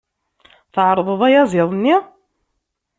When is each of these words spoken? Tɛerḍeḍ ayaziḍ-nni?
Tɛerḍeḍ 0.73 1.21
ayaziḍ-nni? 1.27 1.95